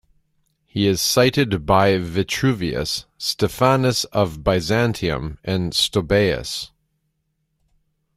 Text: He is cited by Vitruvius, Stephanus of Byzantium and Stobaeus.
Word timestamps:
He 0.65 0.87
is 0.87 0.99
cited 0.99 1.63
by 1.67 1.99
Vitruvius, 1.99 3.05
Stephanus 3.19 4.03
of 4.05 4.43
Byzantium 4.43 5.37
and 5.43 5.73
Stobaeus. 5.75 6.71